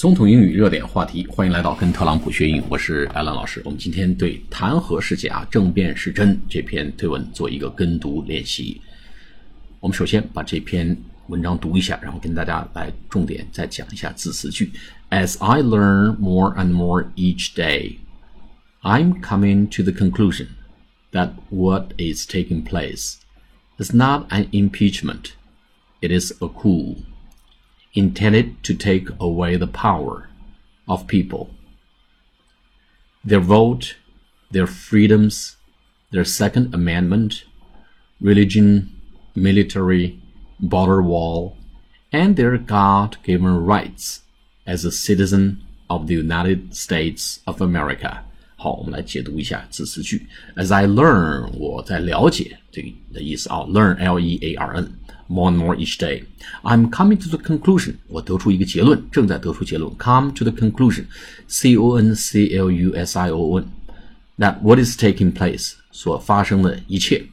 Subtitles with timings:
[0.00, 3.60] 总统英语热点话题，欢迎来到跟特朗普学英语，我是艾伦老师。
[3.66, 8.80] 我们今天对弹劾事件啊，政变是真这篇推文做一个跟读练习。
[9.78, 14.72] 我们首先把这篇文章读一下，然后跟大家来重点再讲一下字词句。
[15.10, 17.98] As I learn more and more each day,
[18.80, 20.46] I'm coming to the conclusion
[21.12, 23.16] that what is taking place
[23.76, 25.32] is not an impeachment;
[26.00, 26.96] it is a coup
[27.93, 30.29] intended to take away the power
[30.87, 31.49] of people.
[33.23, 33.95] Their vote,
[34.51, 35.55] their freedoms,
[36.11, 37.43] their Second Amendment,
[38.21, 38.91] religion,
[39.35, 40.19] military,
[40.59, 41.55] border wall,
[42.11, 44.21] and their God given rights
[44.65, 48.23] as a citizen of the United States of America.
[48.57, 50.27] 好，我们来解读一下字词句。
[50.55, 53.57] As I learn，我在了解这个的意思啊。
[53.67, 54.93] Learn L E A R N
[55.29, 56.23] more and more each day.
[56.63, 57.95] I'm coming to the conclusion.
[58.07, 59.93] 我得出一个结论，正在得出结论。
[59.97, 61.05] Come to the conclusion.
[61.47, 63.67] C O N C L U S I O N.
[64.37, 67.25] That what is taking place 所发生的一切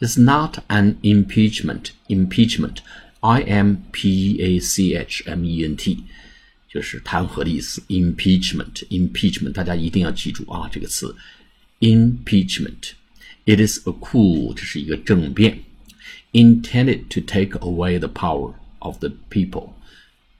[0.00, 1.86] is not an impeachment.
[2.08, 2.76] Impeachment.
[3.20, 6.04] I M P A C H M E N T.
[6.68, 11.14] 就是弹劾的意思，impeachment，impeachment，大家一定要记住啊，这个词，
[11.78, 15.60] impeachment。It is a coup，这是一个政变
[16.31, 19.69] ，intended to take away the power of the people。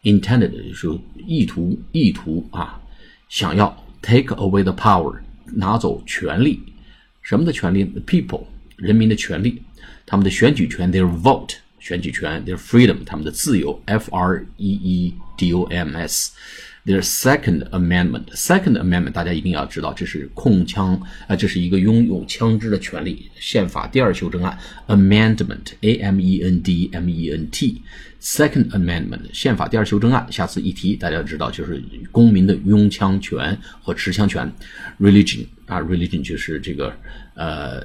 [0.04, 2.81] intended 就是意图，意图啊，
[3.28, 5.20] 想要 take away the power，
[5.54, 6.59] 拿走权利，
[7.22, 8.46] 什么的权利？The people，
[8.78, 9.62] 人民的权利，
[10.06, 11.56] 他们的选举权，their vote。
[11.80, 23.30] 选举权，their freedom，他们的自由，F R E E D O M S，their Second Amendment，Second Amendment 大家一定要知道，这是控枪啊，这是一个拥有枪支的权利。
[23.39, 24.57] 宪法第二修正案
[24.88, 34.52] ，Amendment，A M E N D M E N T，Second Amendment，宪法第二修正案，下次一提大家知道就是公民的拥枪权和持枪权。
[35.00, 36.94] Religion 啊，Religion 就是这个
[37.35, 37.81] 呃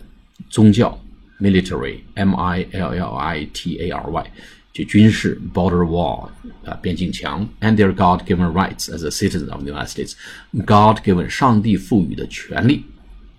[0.49, 1.01] 宗教。
[1.40, 4.32] military M I L L I T A R Y，
[4.74, 6.30] 就军事 border wall
[6.66, 12.84] 啊边境墙，and their God-given rights as a citizen of the United States。God-given 上帝赋予的权利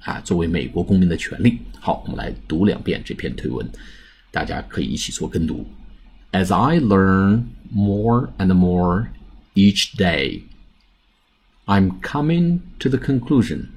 [0.00, 1.58] 啊，作为美国公民的权利。
[1.78, 3.70] 好，我们来读两遍这篇推文，
[4.31, 5.66] 大家可以一起做跟读。
[6.32, 9.08] As I learn more and more
[9.54, 10.42] each day,
[11.66, 13.69] I'm coming to the conclusion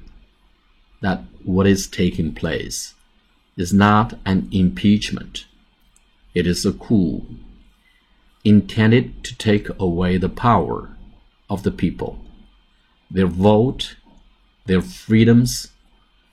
[1.00, 2.90] that what is taking place
[3.58, 5.46] is not an impeachment.
[6.34, 7.24] It is a coup
[8.44, 10.90] intended to take away the power
[11.48, 12.18] of the people,
[13.10, 13.96] their vote,
[14.66, 15.68] their freedoms,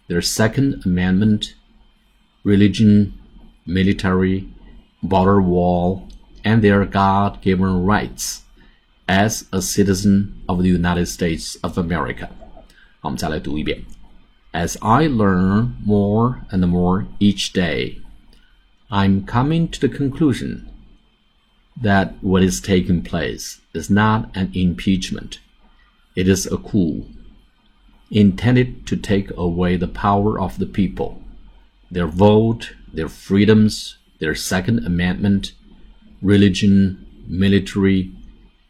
[0.08, 1.56] their Second Amendment,
[2.44, 3.18] religion,
[3.66, 4.50] military,
[5.02, 6.08] border wall,
[6.44, 8.42] and their God given rights
[9.08, 12.30] as a citizen of the United States of America.
[13.02, 13.95] 我们再来读一遍。
[14.57, 18.01] As I learn more and more each day,
[18.91, 20.71] I'm coming to the conclusion
[21.79, 25.41] that what is taking place is not an impeachment.
[26.15, 27.05] It is a coup
[28.11, 31.23] intended to take away the power of the people,
[31.91, 35.53] their vote, their freedoms, their Second Amendment,
[36.23, 38.11] religion, military,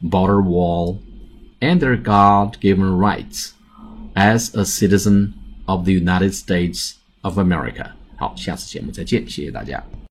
[0.02, 1.00] border wall,
[1.60, 3.54] and their God given rights
[4.16, 7.91] as a citizen of the United States of America。
[8.17, 9.83] 好，下次节目再见，谢谢大家。